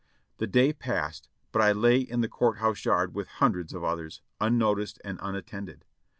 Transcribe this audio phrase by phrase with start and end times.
[0.39, 4.23] The day passed, but I lay in the court house yard with hundreds of others,
[4.39, 5.85] unnoticed and unattended.